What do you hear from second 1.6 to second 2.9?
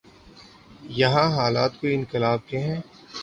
کوئی انقلاب کے ہیں؟